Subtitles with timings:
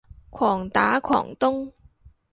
[0.31, 1.71] 狂打狂咚